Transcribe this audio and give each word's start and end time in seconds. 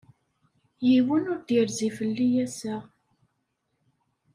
Yiwen 0.87 1.29
ur 1.31 1.39
d-yerzi 1.41 1.89
fell-i 1.97 2.29
ass-a. 2.45 2.75